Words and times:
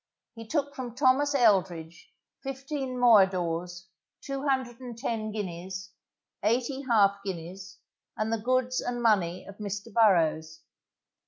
he 0.33 0.47
took 0.47 0.73
from 0.73 0.95
Thomas 0.95 1.35
Eldridge, 1.35 2.11
fifteen 2.41 2.97
moidores, 2.97 3.85
two 4.21 4.47
hundred 4.47 4.79
and 4.79 4.97
ten 4.97 5.31
guineas, 5.31 5.91
eighty 6.41 6.81
half 6.89 7.19
guineas, 7.23 7.77
and 8.17 8.33
the 8.33 8.39
goods 8.41 8.81
and 8.81 8.99
money 9.03 9.45
of 9.45 9.57
Mr. 9.59 9.93
Burrows. 9.93 10.61